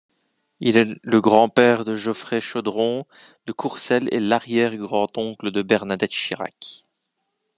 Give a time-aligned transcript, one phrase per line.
[0.61, 3.05] Il est le grand-père de Geoffroy Chodron
[3.45, 6.85] de Courcel et l'arrière-grand-oncle de Bernadette Chirac.